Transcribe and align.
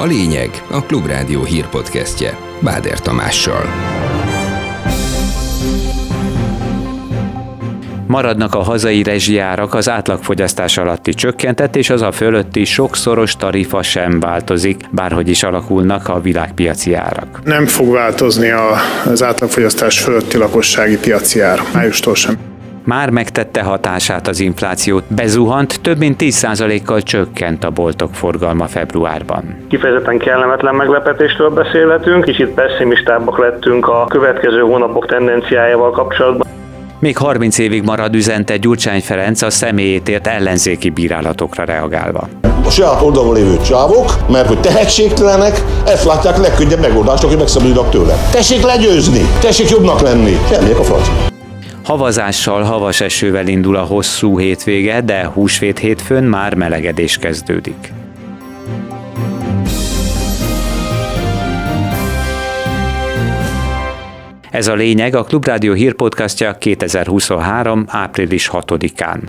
A 0.00 0.04
lényeg 0.06 0.50
a 0.70 0.82
Klubrádió 0.82 1.44
hírpodcastje 1.44 2.36
Báder 2.60 3.00
Tamással. 3.00 3.64
Maradnak 8.06 8.54
a 8.54 8.62
hazai 8.62 9.02
rezsijárak 9.02 9.74
az 9.74 9.88
átlagfogyasztás 9.88 10.78
alatti 10.78 11.14
csökkentett 11.14 11.76
és 11.76 11.90
az 11.90 12.02
a 12.02 12.12
fölötti 12.12 12.64
sokszoros 12.64 13.36
tarifa 13.36 13.82
sem 13.82 14.20
változik, 14.20 14.80
bárhogy 14.90 15.28
is 15.28 15.42
alakulnak 15.42 16.08
a 16.08 16.20
világpiaci 16.20 16.94
árak. 16.94 17.40
Nem 17.44 17.66
fog 17.66 17.92
változni 17.92 18.50
az 19.04 19.22
átlagfogyasztás 19.22 19.98
fölötti 19.98 20.36
lakossági 20.36 20.98
piaci 20.98 21.40
ár, 21.40 21.62
májustól 21.72 22.14
sem 22.14 22.38
már 22.84 23.10
megtette 23.10 23.62
hatását 23.62 24.28
az 24.28 24.40
inflációt. 24.40 25.04
Bezuhant, 25.14 25.80
több 25.80 25.98
mint 25.98 26.22
10%-kal 26.22 27.02
csökkent 27.02 27.64
a 27.64 27.70
boltok 27.70 28.14
forgalma 28.14 28.66
februárban. 28.66 29.56
Kifejezetten 29.68 30.18
kellemetlen 30.18 30.74
meglepetéstől 30.74 31.50
beszélhetünk, 31.50 32.24
kicsit 32.24 32.48
pessimistábbak 32.48 33.38
lettünk 33.38 33.88
a 33.88 34.06
következő 34.08 34.60
hónapok 34.60 35.06
tendenciájával 35.06 35.90
kapcsolatban. 35.90 36.48
Még 36.98 37.16
30 37.16 37.58
évig 37.58 37.82
marad 37.82 38.14
üzente 38.14 38.56
Gyurcsány 38.56 39.00
Ferenc 39.00 39.42
a 39.42 39.50
személyét 39.50 40.08
ért 40.08 40.26
ellenzéki 40.26 40.90
bírálatokra 40.90 41.64
reagálva. 41.64 42.28
A 42.64 42.70
saját 42.70 43.02
oldalon 43.02 43.34
lévő 43.34 43.56
csávok, 43.66 44.10
mert 44.30 44.46
hogy 44.46 44.60
tehetségtelenek, 44.60 45.64
ezt 45.86 46.04
látják 46.04 46.36
legkönnyebb 46.36 46.80
megoldásnak, 46.80 47.30
hogy 47.30 47.38
megszabadulnak 47.38 47.90
tőle. 47.90 48.14
Tessék 48.32 48.62
legyőzni, 48.62 49.20
tessék 49.40 49.68
jobbnak 49.68 50.00
lenni, 50.00 50.36
semmiek 50.50 50.78
a 50.78 50.82
francia. 50.82 51.29
Havazással, 51.84 52.62
havas 52.62 53.00
esővel 53.00 53.46
indul 53.46 53.76
a 53.76 53.82
hosszú 53.82 54.38
hétvége, 54.38 55.00
de 55.00 55.24
húsvét 55.26 55.78
hétfőn 55.78 56.24
már 56.24 56.54
melegedés 56.54 57.18
kezdődik. 57.18 57.92
Ez 64.50 64.68
a 64.68 64.74
lényeg 64.74 65.14
a 65.14 65.24
Klubrádió 65.24 65.72
hírpodcastja 65.72 66.52
2023. 66.52 67.84
április 67.88 68.50
6-án. 68.52 69.20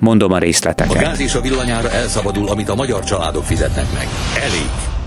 Mondom 0.00 0.32
a 0.32 0.38
részleteket. 0.38 0.96
A 0.96 0.98
gáz 0.98 1.20
és 1.20 1.34
a 1.34 1.40
villanyára 1.40 1.90
elszabadul, 1.90 2.48
amit 2.48 2.68
a 2.68 2.74
magyar 2.74 3.04
családok 3.04 3.44
fizetnek 3.44 3.86
meg. 3.94 4.06
Elég. 4.42 4.97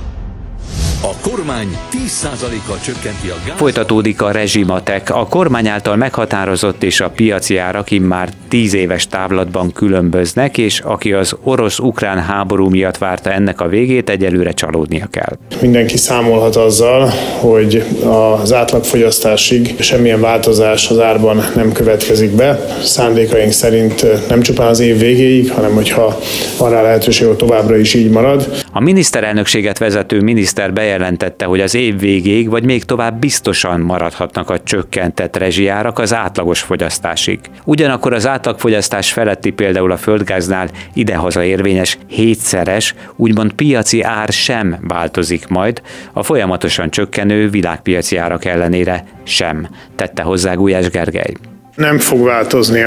A 1.03 1.29
kormány 1.29 1.77
10%-kal 1.91 2.79
csökkenti 2.79 3.29
a 3.29 3.35
gáz... 3.47 3.57
Folytatódik 3.57 4.21
a 4.21 4.31
rezsimatek. 4.31 5.09
A 5.09 5.27
kormány 5.27 5.67
által 5.67 5.95
meghatározott 5.95 6.83
és 6.83 6.99
a 6.99 7.09
piaci 7.09 7.57
árak 7.57 7.89
már 8.01 8.29
10 8.47 8.73
éves 8.73 9.07
távlatban 9.07 9.71
különböznek, 9.73 10.57
és 10.57 10.79
aki 10.79 11.13
az 11.13 11.35
orosz-ukrán 11.43 12.23
háború 12.23 12.69
miatt 12.69 12.97
várta 12.97 13.31
ennek 13.31 13.61
a 13.61 13.67
végét, 13.67 14.09
egyelőre 14.09 14.51
csalódnia 14.51 15.07
kell. 15.11 15.37
Mindenki 15.61 15.97
számolhat 15.97 16.55
azzal, 16.55 17.11
hogy 17.39 17.83
az 18.03 18.53
átlagfogyasztásig 18.53 19.75
semmilyen 19.79 20.21
változás 20.21 20.89
az 20.89 20.99
árban 20.99 21.43
nem 21.55 21.71
következik 21.71 22.31
be. 22.31 22.59
Szándékaink 22.83 23.51
szerint 23.51 24.27
nem 24.29 24.41
csupán 24.41 24.67
az 24.67 24.79
év 24.79 24.99
végéig, 24.99 25.51
hanem 25.51 25.73
hogyha 25.73 26.19
van 26.57 26.69
rá 26.69 26.81
lehetőség, 26.81 27.27
hogy 27.27 27.35
továbbra 27.35 27.77
is 27.77 27.93
így 27.93 28.09
marad. 28.09 28.63
A 28.73 28.79
miniszterelnökséget 28.79 29.77
vezető 29.77 30.21
miniszter 30.21 30.73
bejelentette, 30.73 31.45
hogy 31.45 31.59
az 31.59 31.75
év 31.75 31.99
végéig 31.99 32.49
vagy 32.49 32.65
még 32.65 32.83
tovább 32.83 33.19
biztosan 33.19 33.79
maradhatnak 33.79 34.49
a 34.49 34.59
csökkentett 34.59 35.37
rezsijárak 35.37 35.99
az 35.99 36.13
átlagos 36.13 36.61
fogyasztásig. 36.61 37.39
Ugyanakkor 37.63 38.13
az 38.13 38.27
átlagfogyasztás 38.27 39.11
feletti 39.13 39.51
például 39.51 39.91
a 39.91 39.97
földgáznál 39.97 40.69
idehaza 40.93 41.43
érvényes 41.43 41.97
hétszeres, 42.07 42.95
úgymond 43.15 43.53
piaci 43.53 44.01
ár 44.01 44.29
sem 44.29 44.77
változik 44.81 45.47
majd, 45.47 45.81
a 46.13 46.23
folyamatosan 46.23 46.89
csökkenő 46.89 47.49
világpiaci 47.49 48.17
árak 48.17 48.45
ellenére 48.45 49.03
sem, 49.23 49.67
tette 49.95 50.21
hozzá 50.21 50.53
Gulyás 50.53 50.89
Gergely. 50.89 51.50
Nem 51.81 51.99
fog 51.99 52.23
változni 52.23 52.83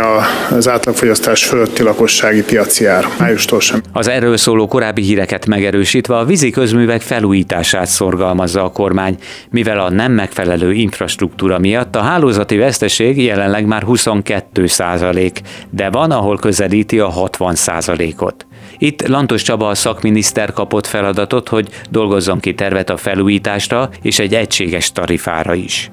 az 0.51 0.69
átlagfogyasztás 0.69 1.45
fölötti 1.45 1.83
lakossági 1.83 2.43
piaci 2.43 2.87
ár, 2.87 3.07
májustól 3.19 3.61
sem. 3.61 3.83
Az 3.93 4.09
erről 4.09 4.37
szóló 4.37 4.69
korábbi 4.69 5.03
híreket 5.03 5.47
megerősítve 5.47 6.17
a 6.17 6.25
vízi 6.25 6.51
közművek 6.51 7.01
felújítását 7.01 7.87
szorgalmazza 7.87 8.65
a 8.65 8.71
kormány, 8.71 9.17
mivel 9.51 9.79
a 9.79 9.91
nem 9.91 10.13
megfelelő 10.13 10.73
infrastruktúra 10.73 11.59
miatt 11.59 11.97
a 11.97 12.01
hálózati 12.01 12.57
veszteség 12.57 13.23
jelenleg 13.23 13.67
már 13.67 13.83
22 13.83 14.67
százalék, 14.67 15.41
de 15.71 15.91
van, 15.91 16.11
ahol 16.11 16.39
közelíti 16.39 16.99
a 16.99 17.09
60 17.09 17.55
százalékot. 17.55 18.47
Itt 18.79 19.07
Lantos 19.09 19.43
Csaba 19.43 19.69
a 19.69 19.75
szakminiszter 19.75 20.53
kapott 20.53 20.87
feladatot, 20.87 21.49
hogy 21.49 21.69
dolgozzon 21.91 22.41
ki 22.41 22.55
tervet 22.55 22.91
a 22.91 22.97
felújításra 22.97 23.89
és 24.03 24.19
egy 24.19 24.35
egységes 24.35 24.93
tarifára 24.93 25.55
is. 25.55 25.91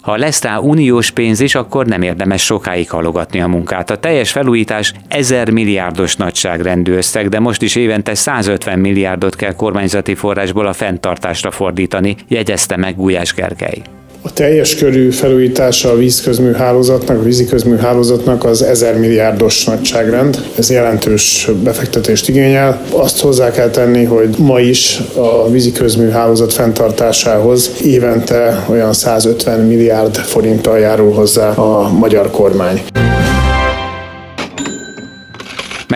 Ha 0.00 0.16
lesz 0.16 0.42
rá 0.42 0.58
uniós 0.58 1.10
pénz 1.10 1.40
is, 1.40 1.54
akkor 1.54 1.86
nem 1.86 2.02
érdemes 2.02 2.44
sokáig 2.44 2.90
halogatni 2.90 3.40
a 3.40 3.46
munkát. 3.46 3.90
A 3.90 3.96
teljes 3.96 4.32
felújítás 4.32 4.92
1000 5.08 5.50
milliárdos 5.50 6.16
nagyságrendű 6.16 6.92
összeg, 6.92 7.28
de 7.28 7.40
most 7.40 7.62
is 7.62 7.76
évente 7.76 8.14
150 8.14 8.78
milliárdot 8.78 9.36
kell 9.36 9.54
kormányzati 9.54 10.14
forrásból 10.14 10.66
a 10.66 10.72
fenntartásra 10.72 11.50
fordítani, 11.50 12.16
jegyezte 12.28 12.76
meg 12.76 12.96
Gulyás 12.96 13.34
Gergely. 13.34 13.97
A 14.28 14.32
teljes 14.32 14.74
körű 14.74 15.10
felújítása 15.10 15.90
a 15.90 15.96
vízközmű 15.96 16.52
hálózatnak, 16.52 17.18
a 17.18 17.22
víziközmű 17.22 17.76
hálózatnak 17.76 18.44
az 18.44 18.62
1000 18.62 18.98
milliárdos 18.98 19.64
nagyságrend. 19.64 20.44
Ez 20.58 20.70
jelentős 20.70 21.48
befektetést 21.62 22.28
igényel. 22.28 22.82
Azt 22.90 23.20
hozzá 23.20 23.50
kell 23.50 23.70
tenni, 23.70 24.04
hogy 24.04 24.28
ma 24.38 24.60
is 24.60 25.00
a 25.14 25.50
víziközmű 25.50 26.08
hálózat 26.08 26.52
fenntartásához 26.52 27.70
évente 27.84 28.64
olyan 28.70 28.92
150 28.92 29.60
milliárd 29.60 30.16
forinttal 30.16 30.78
járul 30.78 31.12
hozzá 31.12 31.50
a 31.50 31.88
magyar 31.88 32.30
kormány. 32.30 32.82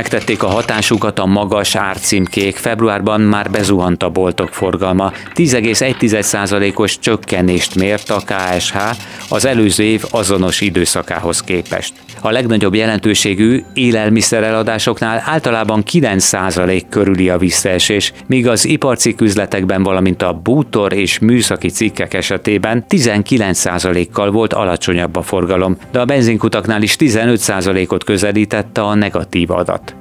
Megtették 0.02 0.42
a 0.42 0.46
hatásukat 0.46 1.18
a 1.18 1.26
magas 1.26 1.74
árcímkék, 1.74 2.56
februárban 2.56 3.20
már 3.20 3.50
bezuhant 3.50 4.02
a 4.02 4.08
boltok 4.08 4.48
forgalma. 4.48 5.12
10,1%-os 5.34 6.98
csökkenést 6.98 7.74
mért 7.74 8.10
a 8.10 8.22
KSH 8.26 8.76
az 9.28 9.44
előző 9.44 9.84
év 9.84 10.04
azonos 10.10 10.60
időszakához 10.60 11.42
képest. 11.42 11.92
A 12.20 12.30
legnagyobb 12.30 12.74
jelentőségű 12.74 13.62
élelmiszereladásoknál 13.74 15.22
általában 15.26 15.82
9% 15.92 16.82
körüli 16.88 17.28
a 17.28 17.38
visszaesés, 17.38 18.12
míg 18.26 18.48
az 18.48 18.66
iparcikk 18.66 19.20
üzletekben, 19.20 19.82
valamint 19.82 20.22
a 20.22 20.32
bútor 20.32 20.92
és 20.92 21.19
műszaki 21.19 21.69
cikkek 21.69 22.14
esetében 22.14 22.84
19%-kal 22.88 24.30
volt 24.30 24.52
alacsonyabb 24.52 25.16
a 25.16 25.22
forgalom, 25.22 25.76
de 25.92 26.00
a 26.00 26.04
benzinkutaknál 26.04 26.82
is 26.82 26.96
15%-ot 26.98 28.04
közelítette 28.04 28.80
a 28.80 28.94
negatív 28.94 29.50
adat. 29.50 29.91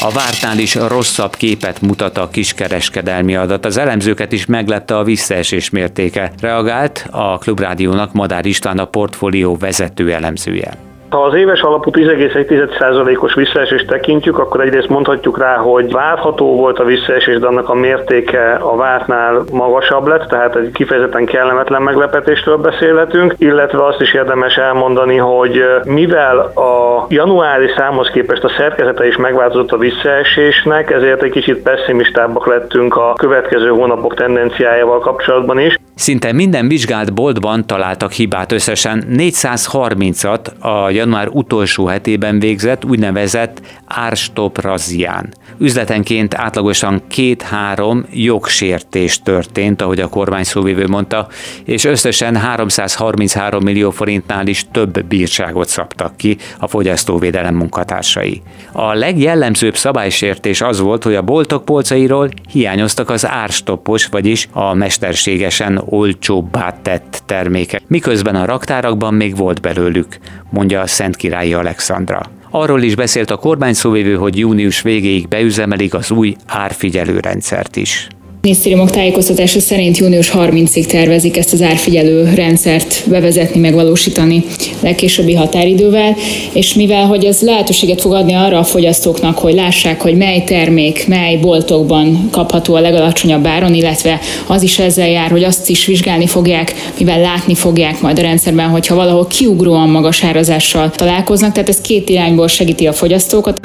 A 0.00 0.10
vártnál 0.10 0.58
is 0.58 0.74
rosszabb 0.74 1.36
képet 1.36 1.80
mutat 1.80 2.18
a 2.18 2.28
kiskereskedelmi 2.28 3.36
adat. 3.36 3.64
Az 3.64 3.76
elemzőket 3.76 4.32
is 4.32 4.46
meglepte 4.46 4.96
a 4.96 5.04
visszaesés 5.04 5.70
mértéke. 5.70 6.32
Reagált 6.40 7.06
a 7.10 7.38
Klubrádiónak 7.38 8.12
Madár 8.12 8.46
István 8.46 8.78
a 8.78 8.84
portfólió 8.84 9.56
vezető 9.56 10.12
elemzője. 10.12 10.91
Ha 11.12 11.22
az 11.22 11.34
éves 11.34 11.60
alapú 11.60 11.90
10,1%-os 11.90 13.34
visszaesést 13.34 13.86
tekintjük, 13.86 14.38
akkor 14.38 14.60
egyrészt 14.60 14.88
mondhatjuk 14.88 15.38
rá, 15.38 15.56
hogy 15.56 15.92
várható 15.92 16.56
volt 16.56 16.78
a 16.78 16.84
visszaesés, 16.84 17.38
de 17.38 17.46
annak 17.46 17.68
a 17.68 17.74
mértéke 17.74 18.52
a 18.52 18.76
vártnál 18.76 19.42
magasabb 19.52 20.06
lett, 20.06 20.28
tehát 20.28 20.56
egy 20.56 20.70
kifejezetten 20.72 21.24
kellemetlen 21.24 21.82
meglepetéstől 21.82 22.56
beszélhetünk, 22.56 23.34
illetve 23.38 23.84
azt 23.84 24.00
is 24.00 24.14
érdemes 24.14 24.56
elmondani, 24.56 25.16
hogy 25.16 25.64
mivel 25.84 26.38
a 26.38 27.06
januári 27.08 27.68
számhoz 27.76 28.10
képest 28.10 28.44
a 28.44 28.52
szerkezete 28.56 29.06
is 29.06 29.16
megváltozott 29.16 29.72
a 29.72 29.78
visszaesésnek, 29.78 30.90
ezért 30.90 31.22
egy 31.22 31.30
kicsit 31.30 31.62
pessimistábbak 31.62 32.46
lettünk 32.46 32.96
a 32.96 33.12
következő 33.12 33.68
hónapok 33.68 34.14
tendenciájával 34.14 34.98
kapcsolatban 34.98 35.58
is. 35.58 35.81
Szinte 36.02 36.32
minden 36.32 36.68
vizsgált 36.68 37.14
boltban 37.14 37.66
találtak 37.66 38.12
hibát, 38.12 38.52
összesen 38.52 39.04
430-at 39.10 40.58
a 40.58 40.90
január 40.90 41.28
utolsó 41.28 41.86
hetében 41.86 42.38
végzett 42.38 42.84
úgynevezett 42.84 43.60
árstop 43.86 44.60
razzián. 44.60 45.34
Üzletenként 45.58 46.34
átlagosan 46.34 47.02
két-három 47.08 48.06
jogsértés 48.10 49.20
történt, 49.22 49.82
ahogy 49.82 50.00
a 50.00 50.08
kormány 50.08 50.44
szóvivő 50.44 50.86
mondta, 50.86 51.28
és 51.64 51.84
összesen 51.84 52.36
333 52.36 53.62
millió 53.62 53.90
forintnál 53.90 54.46
is 54.46 54.66
több 54.72 55.04
bírságot 55.04 55.68
szabtak 55.68 56.16
ki 56.16 56.36
a 56.58 56.68
fogyasztóvédelem 56.68 57.54
munkatársai. 57.54 58.42
A 58.72 58.94
legjellemzőbb 58.94 59.76
szabálysértés 59.76 60.60
az 60.60 60.80
volt, 60.80 61.02
hogy 61.04 61.14
a 61.14 61.22
boltok 61.22 61.64
polcairól 61.64 62.28
hiányoztak 62.50 63.10
az 63.10 63.26
árstoppos, 63.26 64.06
vagyis 64.06 64.48
a 64.52 64.74
mesterségesen 64.74 65.82
olcsóbbá 65.92 66.78
tett 66.82 67.22
termékek, 67.26 67.82
miközben 67.86 68.34
a 68.34 68.44
raktárakban 68.44 69.14
még 69.14 69.36
volt 69.36 69.60
belőlük, 69.60 70.18
mondja 70.50 70.86
Szent 70.86 71.16
Királyi 71.16 71.54
Alexandra. 71.54 72.20
Arról 72.50 72.82
is 72.82 72.94
beszélt 72.94 73.30
a 73.30 73.36
kormány 73.36 73.72
szóvivő, 73.72 74.14
hogy 74.14 74.38
június 74.38 74.82
végéig 74.82 75.28
beüzemelik 75.28 75.94
az 75.94 76.10
új 76.10 76.36
árfigyelő 76.46 77.18
rendszert 77.20 77.76
is. 77.76 78.08
Minisztériumok 78.42 78.90
tájékoztatása 78.90 79.60
szerint 79.60 79.98
június 79.98 80.32
30-ig 80.34 80.86
tervezik 80.86 81.36
ezt 81.36 81.52
az 81.52 81.62
árfigyelő 81.62 82.32
rendszert 82.34 83.04
bevezetni, 83.08 83.60
megvalósítani 83.60 84.44
legkésőbbi 84.80 85.34
határidővel, 85.34 86.16
és 86.52 86.74
mivel 86.74 87.06
hogy 87.06 87.24
ez 87.24 87.40
lehetőséget 87.40 88.00
fog 88.00 88.12
adni 88.12 88.32
arra 88.32 88.58
a 88.58 88.64
fogyasztóknak, 88.64 89.38
hogy 89.38 89.54
lássák, 89.54 90.00
hogy 90.00 90.16
mely 90.16 90.44
termék, 90.44 91.08
mely 91.08 91.36
boltokban 91.36 92.28
kapható 92.30 92.74
a 92.74 92.80
legalacsonyabb 92.80 93.46
áron, 93.46 93.74
illetve 93.74 94.20
az 94.46 94.62
is 94.62 94.78
ezzel 94.78 95.08
jár, 95.08 95.30
hogy 95.30 95.44
azt 95.44 95.70
is 95.70 95.86
vizsgálni 95.86 96.26
fogják, 96.26 96.74
mivel 96.98 97.20
látni 97.20 97.54
fogják 97.54 98.00
majd 98.00 98.18
a 98.18 98.22
rendszerben, 98.22 98.68
hogyha 98.68 98.94
valahol 98.94 99.26
kiugróan 99.26 99.88
magas 99.88 100.24
árazással 100.24 100.90
találkoznak, 100.90 101.52
tehát 101.52 101.68
ez 101.68 101.80
két 101.80 102.08
irányból 102.08 102.48
segíti 102.48 102.86
a 102.86 102.92
fogyasztókat 102.92 103.60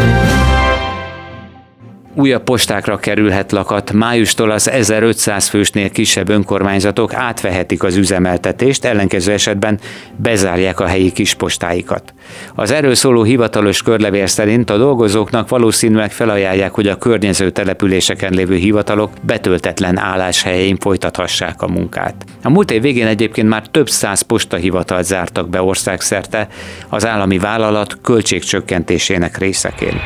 újabb 2.18 2.44
postákra 2.44 2.98
kerülhet 2.98 3.52
lakat. 3.52 3.92
Májustól 3.92 4.52
az 4.52 4.70
1500 4.70 5.48
fősnél 5.48 5.90
kisebb 5.90 6.30
önkormányzatok 6.30 7.14
átvehetik 7.14 7.84
az 7.84 7.96
üzemeltetést, 7.96 8.86
ellenkező 8.86 9.32
esetben 9.32 9.80
bezárják 10.16 10.80
a 10.80 10.86
helyi 10.86 11.12
kispostáikat. 11.12 12.14
Az 12.56 12.72
erről 12.72 12.96
szóló 12.96 13.24
hivatalos 13.24 13.82
körlevél 13.82 14.28
szerint 14.28 14.70
a 14.70 14.78
dolgozóknak 14.78 15.50
valószínűleg 15.50 16.12
felajánlják, 16.12 16.74
hogy 16.74 16.88
a 16.88 16.98
környező 16.98 17.50
településeken 17.50 18.34
lévő 18.34 18.56
hivatalok 18.56 19.12
betöltetlen 19.22 19.98
álláshelyein 19.98 20.78
folytathassák 20.78 21.62
a 21.62 21.68
munkát. 21.68 22.16
A 22.44 22.50
múlt 22.50 22.72
év 22.72 22.82
végén 22.82 23.08
egyébként 23.08 23.50
már 23.50 23.68
több 23.68 23.90
száz 23.90 24.22
postahivatalt 24.22 25.06
zártak 25.06 25.50
be 25.50 25.62
országszerte 25.62 26.48
az 26.90 27.06
állami 27.06 27.38
vállalat 27.38 27.98
költségcsökkentésének 28.02 29.38
részeként. 29.38 30.02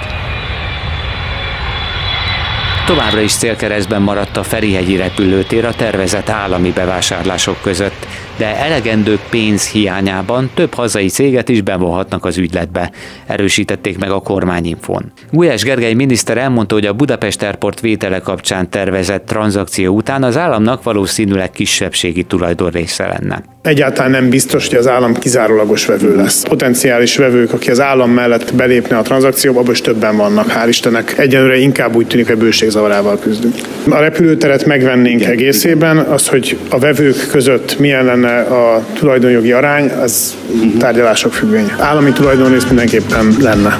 Továbbra 2.92 3.22
is 3.22 3.34
célkeresztben 3.34 4.02
maradt 4.02 4.38
a 4.38 4.44
Ferihegyi 4.44 4.96
repülőtér 4.96 5.66
a 5.66 5.74
tervezett 5.74 6.30
állami 6.30 6.72
bevásárlások 6.72 7.62
között, 7.62 8.08
de 8.42 8.58
elegendő 8.58 9.20
pénz 9.30 9.68
hiányában 9.68 10.50
több 10.54 10.74
hazai 10.74 11.08
céget 11.08 11.50
is 11.50 11.62
bevonhatnak 11.62 12.26
az 12.26 12.38
ügyletbe, 12.38 12.92
erősítették 13.28 13.98
meg 13.98 14.12
a 14.12 14.20
kormányinfon. 14.20 15.12
Gulyás 15.32 15.64
Gergely 15.64 15.94
miniszter 15.94 16.38
elmondta, 16.38 16.76
hogy 16.76 16.86
a 16.86 16.94
Budapest 16.94 17.44
Airport 17.44 17.80
vétele 17.80 18.20
kapcsán 18.20 18.70
tervezett 18.70 19.26
tranzakció 19.26 19.96
után 19.96 20.24
az 20.24 20.38
államnak 20.38 20.84
valószínűleg 20.84 21.52
kisebbségi 21.52 22.24
tulajdon 22.24 22.70
része 22.70 23.08
lenne. 23.08 23.44
Egyáltalán 23.62 24.12
nem 24.12 24.30
biztos, 24.30 24.68
hogy 24.68 24.78
az 24.78 24.88
állam 24.88 25.14
kizárólagos 25.14 25.86
vevő 25.86 26.16
lesz. 26.16 26.44
Potenciális 26.44 27.18
vevők, 27.18 27.54
aki 27.54 27.70
az 27.72 27.80
állam 27.80 28.12
mellett 28.12 28.54
belépne 28.56 28.98
a 28.98 29.02
tranzakcióba, 29.02 29.60
abban 29.60 29.72
is 29.72 29.82
többen 29.82 30.18
vannak, 30.18 30.48
hál' 30.50 30.68
Istennek. 30.68 31.18
Egyenlőre 31.18 31.58
inkább 31.58 31.96
úgy 31.96 32.08
tűnik, 32.08 32.28
hogy 32.28 32.38
bőségzavarával 32.38 33.20
küzdünk. 33.20 33.56
A 33.90 34.00
repülőteret 34.00 34.66
megvennénk 34.66 35.26
egészében, 35.26 35.98
az, 35.98 36.28
hogy 36.28 36.58
a 36.70 36.80
vevők 36.80 37.28
között 37.32 37.80
milyen 37.80 38.06
lenne 38.06 38.31
a 38.40 38.84
tulajdonjogi 38.94 39.52
arány, 39.52 39.90
az 39.90 40.36
tárgyalások 40.80 41.34
függvény. 41.34 41.72
Állami 41.78 42.12
tulajdonrész 42.12 42.66
mindenképpen 42.66 43.36
lenne. 43.40 43.78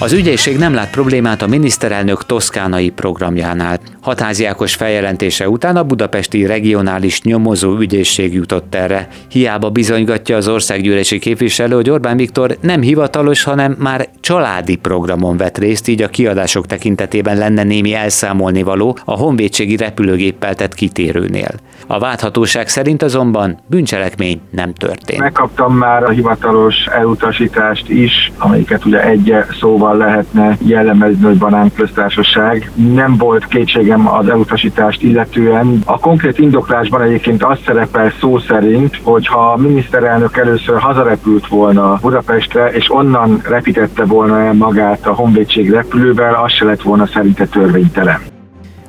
Az 0.00 0.12
ügyészség 0.12 0.58
nem 0.58 0.74
lát 0.74 0.90
problémát 0.90 1.42
a 1.42 1.46
miniszterelnök 1.46 2.26
toszkánai 2.26 2.90
programjánál. 2.90 3.78
Hatáziákos 4.00 4.74
feljelentése 4.74 5.48
után 5.48 5.76
a 5.76 5.84
budapesti 5.84 6.46
regionális 6.46 7.22
nyomozó 7.22 7.78
ügyészség 7.78 8.34
jutott 8.34 8.74
erre. 8.74 9.08
Hiába 9.30 9.70
bizonygatja 9.70 10.36
az 10.36 10.48
országgyűlési 10.48 11.18
képviselő, 11.18 11.74
hogy 11.74 11.90
Orbán 11.90 12.16
Viktor 12.16 12.56
nem 12.60 12.80
hivatalos, 12.80 13.42
hanem 13.42 13.76
már 13.78 14.08
családi 14.20 14.76
programon 14.76 15.36
vett 15.36 15.58
részt, 15.58 15.88
így 15.88 16.02
a 16.02 16.08
kiadások 16.08 16.66
tekintetében 16.66 17.36
lenne 17.36 17.62
némi 17.62 17.94
elszámolni 17.94 18.62
való 18.62 18.98
a 19.04 19.16
honvédségi 19.16 19.76
repülőgéppel 19.76 20.54
tett 20.54 20.74
kitérőnél. 20.74 21.50
A 21.86 21.98
válthatóság 21.98 22.68
szerint 22.68 23.02
azonban 23.02 23.58
bűncselekmény 23.66 24.40
nem 24.50 24.72
történt. 24.72 25.20
Megkaptam 25.20 25.74
már 25.74 26.02
a 26.02 26.08
hivatalos 26.08 26.86
elutasítást 26.86 27.88
is, 27.88 28.32
amelyiket 28.38 28.84
ugye 28.84 29.04
egy 29.04 29.34
szóval 29.60 29.87
lehetne 29.96 30.56
jellemezni, 30.58 31.24
hogy 31.24 31.38
banán 31.38 31.72
köztársaság. 31.74 32.70
Nem 32.74 33.16
volt 33.16 33.46
kétségem 33.46 34.08
az 34.08 34.28
elutasítást 34.28 35.02
illetően. 35.02 35.82
A 35.84 35.98
konkrét 35.98 36.38
indoklásban 36.38 37.02
egyébként 37.02 37.44
az 37.44 37.58
szerepel 37.66 38.12
szó 38.20 38.38
szerint, 38.38 39.00
hogy 39.02 39.26
ha 39.26 39.52
a 39.52 39.56
miniszterelnök 39.56 40.36
először 40.36 40.78
hazarepült 40.78 41.48
volna 41.48 41.98
Budapestre, 42.00 42.70
és 42.70 42.92
onnan 42.92 43.40
repítette 43.48 44.04
volna 44.04 44.40
el 44.40 44.52
magát 44.52 45.06
a 45.06 45.14
honvédség 45.14 45.70
repülővel, 45.70 46.34
az 46.34 46.52
se 46.52 46.64
lett 46.64 46.82
volna 46.82 47.06
szerinte 47.06 47.46
törvénytelen. 47.46 48.37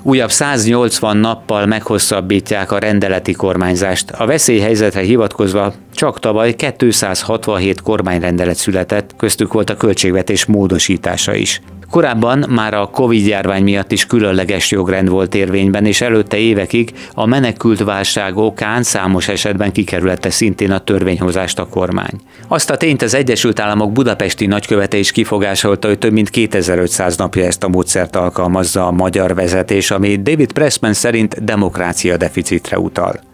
Újabb 0.03 0.31
180 0.31 1.17
nappal 1.17 1.65
meghosszabbítják 1.65 2.71
a 2.71 2.79
rendeleti 2.79 3.31
kormányzást. 3.31 4.11
A 4.11 4.25
veszélyhelyzetre 4.25 5.01
hivatkozva 5.01 5.73
csak 5.93 6.19
tavaly 6.19 6.55
267 6.55 7.81
kormányrendelet 7.81 8.55
született, 8.55 9.15
köztük 9.17 9.53
volt 9.53 9.69
a 9.69 9.77
költségvetés 9.77 10.45
módosítása 10.45 11.33
is. 11.33 11.61
Korábban 11.89 12.45
már 12.49 12.73
a 12.73 12.85
Covid-járvány 12.85 13.63
miatt 13.63 13.91
is 13.91 14.05
különleges 14.05 14.71
jogrend 14.71 15.09
volt 15.09 15.35
érvényben, 15.35 15.85
és 15.85 16.01
előtte 16.01 16.37
évekig 16.37 16.93
a 17.13 17.25
menekült 17.25 17.83
válság 17.83 18.37
okán 18.37 18.83
számos 18.83 19.27
esetben 19.27 19.71
kikerülette 19.71 20.29
szintén 20.29 20.71
a 20.71 20.79
törvényhozást 20.79 21.59
a 21.59 21.67
kormány. 21.67 22.13
Azt 22.47 22.69
a 22.69 22.77
tényt 22.77 23.01
az 23.01 23.13
Egyesült 23.13 23.59
Államok 23.59 23.91
budapesti 23.91 24.45
nagykövete 24.45 24.97
is 24.97 25.11
kifogásolta, 25.11 25.87
hogy 25.87 25.97
több 25.97 26.11
mint 26.11 26.29
2500 26.29 27.17
napja 27.17 27.45
ezt 27.45 27.63
a 27.63 27.67
módszert 27.67 28.15
alkalmazza 28.15 28.87
a 28.87 28.91
magyar 28.91 29.35
vezetés, 29.35 29.91
ami 29.91 30.15
David 30.21 30.51
Pressman 30.51 30.93
szerint 30.93 31.43
demokrácia 31.43 32.17
deficitre 32.17 32.79
utal. 32.79 33.28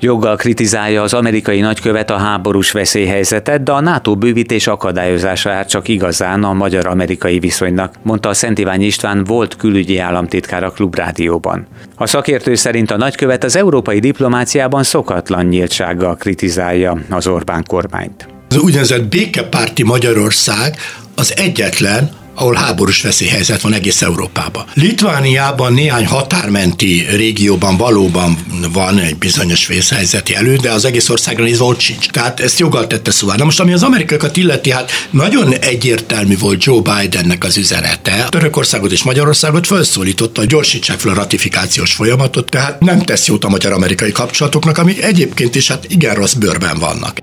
Joggal 0.00 0.36
kritizálja 0.36 1.02
az 1.02 1.14
amerikai 1.14 1.60
nagykövet 1.60 2.10
a 2.10 2.16
háborús 2.16 2.72
veszélyhelyzetet, 2.72 3.62
de 3.62 3.72
a 3.72 3.80
NATO 3.80 4.16
bővítés 4.16 4.66
akadályozása 4.66 5.50
áll 5.50 5.64
csak 5.64 5.88
igazán 5.88 6.44
a 6.44 6.52
magyar-amerikai 6.52 7.38
viszonynak, 7.38 7.94
mondta 8.02 8.28
a 8.28 8.34
Szent 8.34 8.58
Iványi 8.58 8.84
István 8.84 9.24
volt 9.24 9.56
külügyi 9.56 9.98
államtitkár 9.98 10.64
a 10.64 10.70
Klubrádióban. 10.70 11.66
A 11.96 12.06
szakértő 12.06 12.54
szerint 12.54 12.90
a 12.90 12.96
nagykövet 12.96 13.44
az 13.44 13.56
európai 13.56 13.98
diplomáciában 13.98 14.82
szokatlan 14.82 15.44
nyíltsággal 15.44 16.16
kritizálja 16.16 16.98
az 17.10 17.26
Orbán 17.26 17.64
kormányt. 17.66 18.28
Az 18.48 18.58
úgynevezett 18.58 19.08
békepárti 19.08 19.82
Magyarország 19.82 20.76
az 21.14 21.34
egyetlen, 21.36 22.10
ahol 22.38 22.54
háborús 22.54 23.02
veszélyhelyzet 23.02 23.60
van 23.60 23.74
egész 23.74 24.02
Európában. 24.02 24.64
Litvániában 24.74 25.72
néhány 25.72 26.06
határmenti 26.06 27.06
régióban 27.10 27.76
valóban 27.76 28.38
van 28.72 28.98
egy 28.98 29.16
bizonyos 29.16 29.66
vészhelyzeti 29.66 30.34
elő, 30.34 30.56
de 30.56 30.70
az 30.70 30.84
egész 30.84 31.08
országra 31.08 31.44
nézve 31.44 31.64
ott 31.64 31.80
sincs. 31.80 32.06
Tehát 32.06 32.40
ezt 32.40 32.58
joggal 32.58 32.86
tette 32.86 33.10
szóval. 33.10 33.36
Na 33.36 33.44
most, 33.44 33.60
ami 33.60 33.72
az 33.72 33.82
amerikaiakat 33.82 34.36
illeti, 34.36 34.70
hát 34.70 34.90
nagyon 35.10 35.52
egyértelmű 35.52 36.38
volt 36.38 36.64
Joe 36.64 36.80
Bidennek 36.80 37.44
az 37.44 37.56
üzenete. 37.56 38.26
Törökországot 38.28 38.92
és 38.92 39.02
Magyarországot 39.02 39.66
felszólította, 39.66 40.40
hogy 40.40 40.48
gyorsítsák 40.48 40.98
fel 40.98 41.10
a 41.10 41.14
ratifikációs 41.14 41.92
folyamatot, 41.92 42.50
tehát 42.50 42.80
nem 42.80 43.02
tesz 43.02 43.26
jót 43.26 43.44
a 43.44 43.48
magyar-amerikai 43.48 44.12
kapcsolatoknak, 44.12 44.78
ami 44.78 45.02
egyébként 45.02 45.54
is 45.54 45.68
hát 45.68 45.84
igen 45.88 46.14
rossz 46.14 46.32
bőrben 46.32 46.78
vannak. 46.78 47.18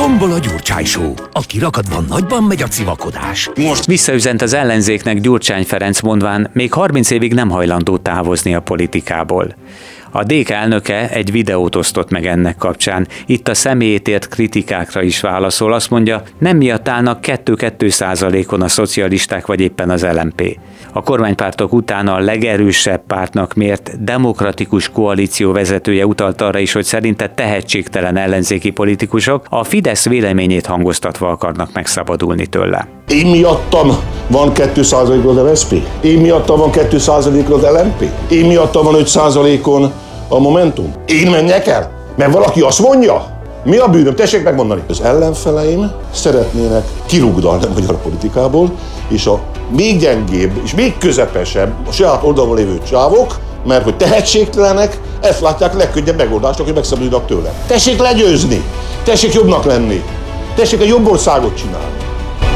Tombol 0.00 0.32
a 0.32 0.38
Gyurcsány 0.38 0.84
Show. 0.84 1.14
A 1.32 1.40
kirakatban 1.40 2.04
nagyban 2.08 2.42
megy 2.42 2.62
a 2.62 2.66
civakodás. 2.66 3.50
Most 3.54 3.86
visszaüzent 3.86 4.42
az 4.42 4.52
ellenzéknek 4.52 5.20
Gyurcsány 5.20 5.64
Ferenc 5.64 6.00
mondván, 6.00 6.50
még 6.52 6.72
30 6.72 7.10
évig 7.10 7.34
nem 7.34 7.50
hajlandó 7.50 7.98
távozni 7.98 8.54
a 8.54 8.60
politikából. 8.60 9.54
A 10.12 10.22
DK 10.22 10.50
elnöke 10.50 11.08
egy 11.08 11.32
videót 11.32 11.76
osztott 11.76 12.10
meg 12.10 12.26
ennek 12.26 12.56
kapcsán. 12.56 13.06
Itt 13.26 13.48
a 13.48 13.54
személyét 13.54 14.08
ért 14.08 14.28
kritikákra 14.28 15.02
is 15.02 15.20
válaszol. 15.20 15.72
Azt 15.72 15.90
mondja, 15.90 16.22
nem 16.38 16.56
miatt 16.56 16.88
állnak 16.88 17.18
2-2 17.22 17.88
százalékon 17.88 18.62
a 18.62 18.68
szocialisták 18.68 19.46
vagy 19.46 19.60
éppen 19.60 19.90
az 19.90 20.06
LMP. 20.12 20.58
A 20.92 21.02
kormánypártok 21.02 21.72
után 21.72 22.08
a 22.08 22.18
legerősebb 22.18 23.02
pártnak 23.06 23.54
mért 23.54 24.04
demokratikus 24.04 24.88
koalíció 24.88 25.52
vezetője 25.52 26.06
utalt 26.06 26.40
arra 26.40 26.58
is, 26.58 26.72
hogy 26.72 26.84
szerinte 26.84 27.28
tehetségtelen 27.28 28.16
ellenzéki 28.16 28.70
politikusok 28.70 29.46
a 29.48 29.64
Fidesz 29.64 30.08
véleményét 30.08 30.66
hangoztatva 30.66 31.28
akarnak 31.28 31.72
megszabadulni 31.72 32.46
tőle. 32.46 32.88
Én 33.08 33.26
miattam 33.26 33.88
van 34.26 34.52
2%-on 34.54 35.38
az 35.38 35.50
MSZP? 35.50 35.74
Én 36.00 36.18
miattam 36.18 36.58
van 36.58 36.70
2%-on 36.72 37.64
az 37.64 37.82
LMP? 37.82 38.10
Én 38.30 38.46
miattam 38.46 38.84
van 38.84 38.94
5%-on 38.96 39.92
a 40.32 40.38
Momentum? 40.38 40.92
Én 41.06 41.30
menjek 41.30 41.66
el? 41.66 41.90
Mert 42.16 42.32
valaki 42.32 42.60
azt 42.60 42.78
mondja? 42.78 43.38
Mi 43.64 43.76
a 43.76 43.88
bűnöm? 43.88 44.14
Tessék 44.14 44.42
megmondani. 44.42 44.82
Az 44.88 45.00
ellenfeleim 45.00 45.90
szeretnének 46.12 46.84
kirugdalni 47.06 47.64
a 47.64 47.72
magyar 47.74 47.96
politikából, 48.02 48.70
és 49.08 49.26
a 49.26 49.40
még 49.76 49.98
gyengébb 49.98 50.52
és 50.64 50.74
még 50.74 50.98
közepesebb 50.98 51.72
a 51.88 51.92
saját 51.92 52.22
oldalon 52.22 52.56
lévő 52.56 52.78
csávok, 52.90 53.38
mert 53.66 53.84
hogy 53.84 53.96
tehetségtelenek, 53.96 55.00
ezt 55.20 55.40
látják 55.40 55.74
legkönnyebb 55.74 56.16
megoldásnak, 56.16 56.66
hogy 56.66 56.74
megszabadulnak 56.74 57.26
tőle. 57.26 57.52
Tessék 57.66 57.98
legyőzni, 57.98 58.62
tessék 59.04 59.32
jobbnak 59.32 59.64
lenni, 59.64 60.02
Tessék 60.54 60.80
a 60.80 60.84
jobb 60.84 61.10
országot 61.10 61.56
csinálni. 61.56 61.96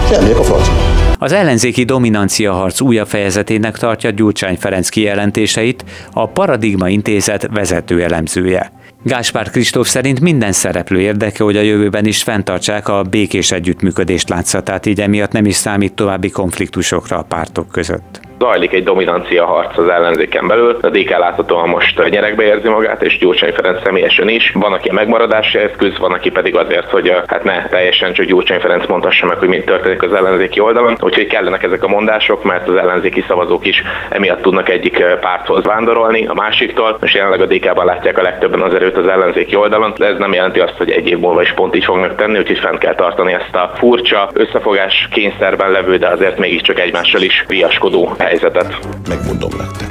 Semmiek 0.09 0.39
a 0.39 0.43
francia. 0.43 1.04
Az 1.25 1.33
ellenzéki 1.33 1.85
dominancia 1.85 2.53
harc 2.53 2.81
újabb 2.81 3.07
fejezetének 3.07 3.79
tartja 3.79 4.11
Gyurcsány 4.11 4.57
Ferenc 4.57 4.89
kijelentéseit 4.89 5.85
a 6.13 6.29
Paradigma 6.29 6.89
Intézet 6.89 7.47
vezető 7.53 8.03
elemzője. 8.03 8.73
Gáspár 9.03 9.51
Kristóf 9.51 9.89
szerint 9.89 10.21
minden 10.21 10.53
szereplő 10.53 11.01
érdeke, 11.01 11.45
hogy 11.45 11.57
a 11.57 11.61
jövőben 11.61 12.07
is 12.07 12.23
fenntartsák 12.23 12.89
a 12.89 13.03
békés 13.03 13.53
együttműködést 13.53 14.29
látszatát, 14.29 14.87
így 14.87 15.01
emiatt 15.01 15.33
nem 15.33 15.45
is 15.45 15.55
számít 15.55 15.95
további 15.95 16.31
konfliktusokra 16.31 17.19
a 17.19 17.23
pártok 17.23 17.69
között 17.69 18.21
zajlik 18.39 18.73
egy 18.73 18.85
dominancia 18.85 19.45
harc 19.45 19.79
az 19.79 19.89
ellenzéken 19.89 20.47
belül. 20.47 20.79
A 20.81 20.89
DK 20.89 21.11
láthatóan 21.11 21.69
most 21.69 22.09
nyerekbe 22.11 22.43
érzi 22.43 22.69
magát, 22.69 23.03
és 23.03 23.19
Gyurcsány 23.19 23.53
Ferenc 23.53 23.83
személyesen 23.85 24.29
is. 24.29 24.53
Van, 24.55 24.73
aki 24.73 24.89
a 24.89 24.93
megmaradási 24.93 25.59
eszköz, 25.59 25.99
van, 25.99 26.13
aki 26.13 26.31
pedig 26.31 26.57
azért, 26.57 26.91
hogy 26.91 27.13
hát 27.27 27.45
ne 27.45 27.67
teljesen 27.67 28.13
csak 28.13 28.27
Gyurcsány 28.27 28.61
Ferenc 28.61 28.87
mondhassa 28.87 29.27
meg, 29.27 29.39
hogy 29.39 29.49
mi 29.49 29.61
történik 29.61 30.03
az 30.03 30.13
ellenzéki 30.13 30.61
oldalon. 30.61 30.97
Úgyhogy 31.01 31.27
kellenek 31.27 31.63
ezek 31.63 31.85
a 31.85 31.89
mondások, 31.89 32.45
mert 32.45 32.69
az 32.69 32.77
ellenzéki 32.77 33.25
szavazók 33.29 33.67
is 33.67 33.83
emiatt 34.09 34.43
tudnak 34.43 34.69
egyik 34.69 35.05
párthoz 35.21 35.65
vándorolni, 35.65 36.27
a 36.27 36.35
másiktól. 36.35 36.99
és 37.03 37.15
jelenleg 37.15 37.41
a 37.41 37.47
DK-ban 37.47 37.85
látják 37.85 38.19
a 38.19 38.23
legtöbben 38.23 38.61
az 38.61 38.75
erőt 38.75 38.97
az 38.97 39.07
ellenzéki 39.07 39.57
oldalon, 39.57 39.93
de 39.97 40.07
ez 40.07 40.19
nem 40.19 40.33
jelenti 40.33 40.61
azt, 40.61 40.77
hogy 40.77 40.91
egy 40.91 41.09
év 41.09 41.19
múlva 41.19 41.43
is 41.43 41.53
pont 41.53 41.77
így 41.77 41.85
fognak 41.85 42.17
tenni, 42.17 42.39
úgyhogy 42.39 42.59
fent 42.59 42.79
kell 42.79 42.95
tartani 42.95 43.33
ezt 43.33 43.55
a 43.55 43.71
furcsa 43.75 44.31
összefogás 44.33 45.09
kényszerben 45.11 45.71
levő, 45.71 45.97
de 45.97 46.09
azért 46.09 46.39
mégiscsak 46.39 46.79
egymással 46.79 47.23
is 47.23 47.45
viaskodó 47.49 48.15
helyzetet. 48.25 48.87
Megmondom 49.09 49.51
nektek. 49.57 49.89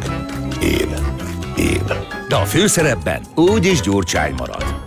Én. 0.64 0.94
Én. 1.58 1.84
De 2.28 2.36
a 2.36 2.46
főszerepben 2.46 3.22
úgyis 3.36 3.82
Gyurcsány 3.82 4.34
marad. 4.38 4.83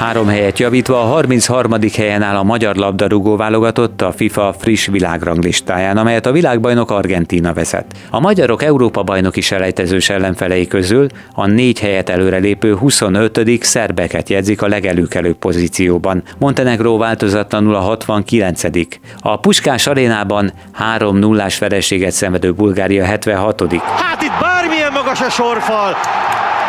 Három 0.00 0.26
helyet 0.26 0.58
javítva 0.58 1.00
a 1.00 1.06
33. 1.06 1.72
helyen 1.96 2.22
áll 2.22 2.36
a 2.36 2.42
magyar 2.42 2.76
labdarúgó 2.76 3.36
válogatott 3.36 4.02
a 4.02 4.12
FIFA 4.12 4.54
friss 4.58 4.86
világranglistáján, 4.86 5.96
amelyet 5.96 6.26
a 6.26 6.32
világbajnok 6.32 6.90
Argentína 6.90 7.52
vezet. 7.52 7.86
A 8.10 8.20
magyarok 8.20 8.62
Európa 8.62 9.02
bajnoki 9.02 9.40
selejtezős 9.40 10.08
ellenfelei 10.08 10.66
közül 10.66 11.06
a 11.34 11.46
négy 11.46 11.80
helyet 11.80 12.08
előrelépő 12.08 12.74
25. 12.74 13.40
szerbeket 13.60 14.28
jegyzik 14.28 14.62
a 14.62 14.68
legelőkelőbb 14.68 15.36
pozícióban. 15.36 16.22
Montenegró 16.38 16.98
változatlanul 16.98 17.74
a 17.74 17.80
69. 17.80 18.62
A 19.20 19.40
Puskás 19.40 19.86
arénában 19.86 20.52
3-0-ás 20.98 21.58
vereséget 21.58 22.12
szenvedő 22.12 22.52
Bulgária 22.52 23.04
76. 23.04 23.62
Hát 23.96 24.22
itt 24.22 24.40
bármilyen 24.40 24.92
magas 24.92 25.20
a 25.20 25.30
sorfal, 25.30 25.96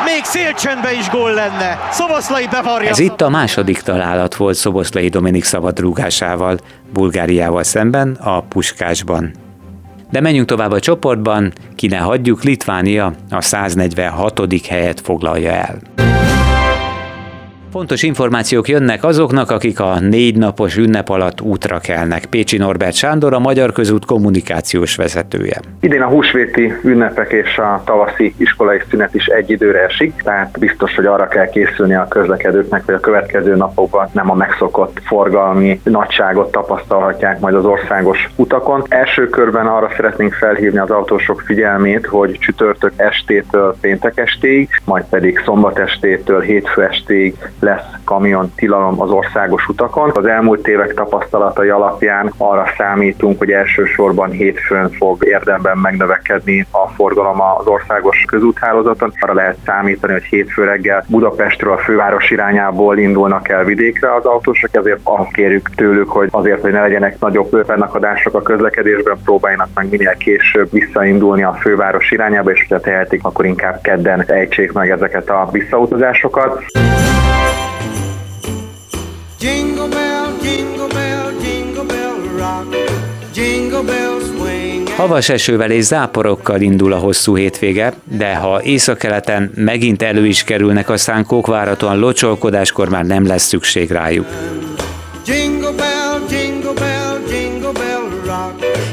még 0.05 0.24
szélcsendbe 0.24 0.93
is 0.93 1.10
gól 1.10 1.34
lenne. 1.34 1.79
Szoboszlai 1.91 2.48
bevarja. 2.48 2.89
Ez 2.89 3.00
itt 3.00 3.22
a 3.22 3.29
második 3.29 3.81
találat 3.81 4.36
volt 4.36 4.55
Szoboszlai 4.55 5.08
Dominik 5.08 5.43
szabadrúgásával, 5.43 6.58
Bulgáriával 6.93 7.63
szemben 7.63 8.17
a 8.22 8.41
Puskásban. 8.41 9.31
De 10.10 10.22
menjünk 10.22 10.48
tovább 10.48 10.72
a 10.72 10.79
csoportban, 10.79 11.53
ki 11.75 11.88
ne 11.88 11.98
hagyjuk, 11.98 12.43
Litvánia 12.43 13.13
a 13.29 13.41
146. 13.41 14.41
helyet 14.67 15.01
foglalja 15.01 15.51
el. 15.51 16.21
Fontos 17.72 18.04
információk 18.04 18.68
jönnek 18.68 19.04
azoknak, 19.04 19.51
akik 19.51 19.80
a 19.80 20.00
négy 20.00 20.38
napos 20.38 20.78
ünnep 20.78 21.10
alatt 21.10 21.42
útra 21.42 21.80
kelnek. 21.80 22.25
Pécsi 22.25 22.58
Norbert 22.58 22.96
Sándor, 22.96 23.34
a 23.34 23.40
Magyar 23.40 23.72
Közút 23.72 24.06
kommunikációs 24.06 24.96
vezetője. 24.96 25.60
Idén 25.80 26.01
a 26.01 26.08
húsvéti 26.08 26.74
ünnepek 26.84 27.32
és 27.32 27.58
a 27.58 27.82
tavaszi 27.86 28.34
iskolai 28.38 28.82
szünet 28.90 29.16
is 29.16 29.25
egy 29.25 29.50
időre 29.50 29.84
esik, 29.84 30.22
tehát 30.24 30.60
biztos, 30.60 30.96
hogy 30.96 31.06
arra 31.06 31.28
kell 31.28 31.50
készülni 31.50 31.96
a 31.96 32.08
közlekedőknek, 32.10 32.86
hogy 32.86 32.94
a 32.94 33.00
következő 33.00 33.56
napokban 33.56 34.10
nem 34.13 34.32
a 34.32 34.36
megszokott 34.36 35.00
forgalmi 35.04 35.80
nagyságot 35.84 36.51
tapasztalhatják 36.51 37.40
majd 37.40 37.56
az 37.56 37.66
országos 37.66 38.30
utakon. 38.36 38.84
Első 38.90 39.30
körben 39.30 39.68
arra 39.68 39.92
szeretnénk 39.96 40.34
felhívni 40.34 40.80
az 40.80 40.92
autósok 40.92 41.42
figyelmét, 41.46 42.06
hogy 42.06 42.38
csütörtök 42.40 42.94
estétől 42.96 43.75
péntek 43.82 44.18
estéig, 44.18 44.70
majd 44.86 45.04
pedig 45.10 45.42
szombat 45.46 45.80
estétől 45.80 46.42
hétfő 46.42 46.84
estéig 46.84 47.36
lesz 47.62 47.91
kamion 48.03 48.51
tilalom 48.56 49.01
az 49.01 49.10
országos 49.10 49.68
utakon. 49.68 50.12
Az 50.13 50.25
elmúlt 50.25 50.68
évek 50.68 50.94
tapasztalatai 50.94 51.70
alapján 51.70 52.34
arra 52.38 52.65
számítunk, 52.77 53.38
hogy 53.38 53.51
elsősorban 53.51 54.30
hétfőn 54.30 54.89
fog 54.89 55.25
érdemben 55.25 55.77
megnövekedni 55.77 56.68
a 56.72 56.88
forgalom 56.88 57.41
az 57.41 57.68
országos 57.68 58.25
közúthálózaton. 58.27 59.13
Arra 59.20 59.34
lehet 59.34 59.58
számítani, 59.65 60.13
hogy 60.13 60.24
hétfő 60.24 60.63
reggel 60.63 61.06
Budapestről 61.08 61.74
a 61.74 61.77
főváros 61.77 62.32
irányából 62.32 62.98
indulnak 62.98 63.50
el 63.50 63.63
vidékre 63.63 64.15
az 64.15 64.25
autósok, 64.25 64.75
ezért 64.75 65.00
azt 65.03 65.32
kérjük 65.32 65.70
tőlük, 65.75 66.10
hogy 66.10 66.27
azért, 66.32 66.62
hogy 66.62 66.72
ne 66.72 66.82
legyenek 66.82 67.20
nagyobb 67.20 67.63
fennakadások 67.65 68.36
a 68.36 68.41
közlekedésben, 68.41 69.18
próbáljanak 69.24 69.68
meg 69.75 69.89
minél 69.89 70.15
később 70.18 70.72
visszaindulni 70.72 71.44
a 71.44 71.53
főváros 71.53 72.12
irányába, 72.12 72.51
és 72.51 72.65
ha 72.70 72.80
tehetik, 72.80 73.24
akkor 73.24 73.46
inkább 73.46 73.82
kedden 73.82 74.24
ejtsék 74.27 74.72
meg 74.72 74.89
ezeket 74.89 75.30
a 75.30 75.50
visszautazásokat. 75.51 76.63
Jingle 79.42 79.88
bell, 79.88 80.38
jingle 80.44 80.88
bell, 80.88 81.32
jingle 81.42 81.84
bell 81.84 82.16
rock, 82.38 82.76
jingle 83.34 83.82
bell 83.82 84.20
swing. 84.20 84.88
Havas 84.88 85.30
esővel 85.30 85.72
és 85.72 85.84
záporokkal 85.84 86.62
indul 86.62 86.94
a 86.94 86.98
hosszú 86.98 87.36
hétvége, 87.36 87.94
de 88.04 88.36
ha 88.36 88.64
északkeleten 88.64 89.52
megint 89.56 90.02
elő 90.02 90.26
is 90.26 90.44
kerülnek 90.44 90.90
a 90.90 90.98
szánkók, 90.98 91.48
várhatóan 91.48 92.00
locsolkodáskor 92.00 92.90
már 92.90 93.06
nem 93.06 93.26
lesz 93.26 93.48
szükség 93.48 93.92
rájuk. 93.92 94.26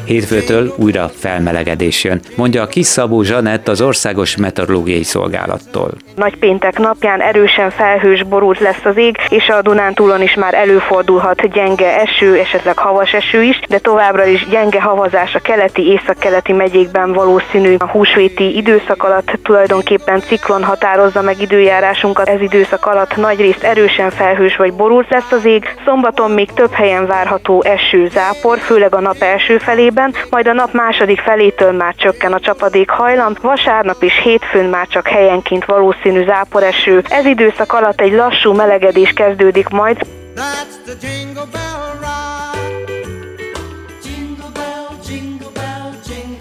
Hétfőtől 0.08 0.74
újra 0.76 1.08
felmelegedés 1.08 2.04
jön, 2.04 2.20
mondja 2.36 2.62
a 2.62 2.66
kis 2.66 2.86
Szabó 2.86 3.22
Zsanett 3.22 3.68
az 3.68 3.80
Országos 3.80 4.36
Meteorológiai 4.36 5.02
Szolgálattól. 5.02 5.90
Nagy 6.16 6.36
péntek 6.36 6.78
napján 6.78 7.20
erősen 7.20 7.70
felhős 7.70 8.22
borult 8.22 8.58
lesz 8.58 8.84
az 8.84 8.96
ég, 8.96 9.16
és 9.28 9.48
a 9.48 9.62
Dunántúlon 9.62 10.22
is 10.22 10.34
már 10.34 10.54
előfordulhat 10.54 11.52
gyenge 11.52 12.00
eső, 12.00 12.38
esetleg 12.38 12.78
havas 12.78 13.12
eső 13.12 13.42
is, 13.42 13.60
de 13.68 13.78
továbbra 13.78 14.26
is 14.26 14.46
gyenge 14.50 14.80
havazás 14.80 15.34
a 15.34 15.38
keleti, 15.38 15.82
északkeleti 15.82 16.52
megyékben 16.52 17.12
valószínű. 17.12 17.74
A 17.78 17.88
húsvéti 17.88 18.56
időszak 18.56 19.02
alatt 19.02 19.38
tulajdonképpen 19.42 20.20
ciklon 20.20 20.64
határozza 20.64 21.22
meg 21.22 21.40
időjárásunkat. 21.40 22.28
Ez 22.28 22.40
időszak 22.40 22.86
alatt 22.86 23.16
nagyrészt 23.16 23.62
erősen 23.62 24.10
felhős 24.10 24.56
vagy 24.56 24.72
borult 24.72 25.10
lesz 25.10 25.32
az 25.32 25.44
ég. 25.44 25.64
Szombaton 25.84 26.30
még 26.30 26.52
több 26.52 26.72
helyen 26.72 27.06
várható 27.06 27.62
eső, 27.62 28.08
zápor, 28.08 28.58
főleg 28.58 28.94
a 28.94 29.00
nap 29.00 29.22
első 29.22 29.58
felében, 29.58 29.96
délben, 29.98 30.14
majd 30.30 30.46
a 30.46 30.52
nap 30.52 30.72
második 30.72 31.20
felétől 31.20 31.72
már 31.72 31.94
csökken 31.94 32.32
a 32.32 32.40
csapadék 32.40 32.90
hajlam, 32.90 33.32
vasárnap 33.40 34.02
és 34.02 34.20
hétfőn 34.22 34.64
már 34.64 34.86
csak 34.86 35.08
helyenként 35.08 35.64
valószínű 35.64 36.24
záporeső. 36.24 37.02
Ez 37.08 37.24
időszak 37.24 37.72
alatt 37.72 38.00
egy 38.00 38.12
lassú 38.12 38.52
melegedés 38.52 39.12
kezdődik 39.12 39.68
majd. 39.68 40.06
That's 40.36 40.84
the 40.84 40.94
jingle 41.00 41.44
bell 41.52 42.27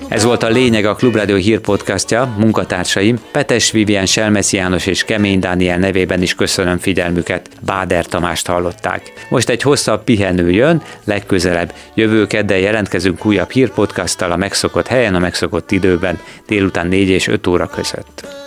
Ez 0.10 0.24
volt 0.24 0.44
a 0.44 0.50
lényeg 0.50 0.86
a 0.86 0.96
Klubrádió 0.96 1.36
hírpodcastja, 1.36 2.34
munkatársaim, 2.38 3.20
Petes 3.32 3.72
Vivian, 3.72 4.06
Selmeszi 4.06 4.58
János 4.58 4.86
és 4.86 5.04
Kemény 5.04 5.40
Dániel 5.40 5.78
nevében 5.78 6.22
is 6.22 6.36
köszönöm 6.36 6.78
figyelmüket, 6.78 7.50
Báder 7.66 8.06
Tamást 8.06 8.48
hallották. 8.48 9.14
Most 9.30 9.50
egy 9.50 9.62
hosszabb 9.62 10.04
pihenő 10.04 10.52
jön, 10.52 10.82
legközelebb 11.04 11.74
jövő 11.94 12.28
kedden 12.28 12.60
jelentkezünk 12.60 13.26
újabb 13.26 13.50
hírpodcasttal 13.50 14.32
a 14.32 14.36
megszokott 14.36 14.88
helyen, 14.88 15.16
a 15.16 15.20
megszokott 15.20 15.72
időben, 15.72 16.20
délután 16.48 16.88
4 16.88 17.10
és 17.10 17.28
5 17.28 17.48
óra 17.48 17.68
között. 17.68 18.47